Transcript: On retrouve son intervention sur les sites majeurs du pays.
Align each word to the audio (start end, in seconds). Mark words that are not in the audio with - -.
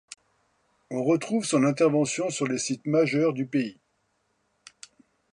On 0.89 1.03
retrouve 1.03 1.45
son 1.45 1.63
intervention 1.63 2.31
sur 2.31 2.47
les 2.47 2.57
sites 2.57 2.87
majeurs 2.87 3.33
du 3.33 3.45
pays. 3.45 3.77